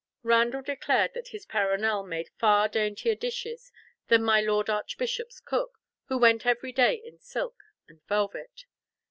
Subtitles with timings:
[0.23, 3.71] Randall declared that his Perronel made far daintier dishes
[4.07, 8.65] than my Lord Archbishop's cook, who went every day in silk and velvet.